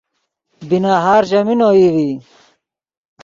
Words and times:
بی 0.67 0.77
نہار 0.83 1.23
چیمین 1.29 1.61
اوئی 1.67 1.87
ڤی 1.93 2.09